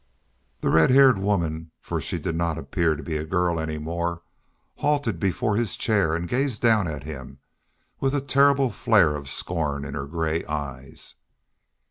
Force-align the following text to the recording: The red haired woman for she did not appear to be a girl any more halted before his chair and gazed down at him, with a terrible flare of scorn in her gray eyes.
The 0.61 0.69
red 0.69 0.89
haired 0.89 1.19
woman 1.19 1.69
for 1.79 2.01
she 2.01 2.17
did 2.17 2.35
not 2.35 2.57
appear 2.57 2.95
to 2.95 3.03
be 3.03 3.17
a 3.17 3.23
girl 3.23 3.59
any 3.59 3.77
more 3.77 4.23
halted 4.77 5.19
before 5.19 5.57
his 5.57 5.75
chair 5.77 6.15
and 6.15 6.27
gazed 6.27 6.59
down 6.63 6.87
at 6.87 7.03
him, 7.03 7.37
with 7.99 8.15
a 8.15 8.19
terrible 8.21 8.71
flare 8.71 9.15
of 9.15 9.29
scorn 9.29 9.85
in 9.85 9.93
her 9.93 10.07
gray 10.07 10.43
eyes. 10.45 11.13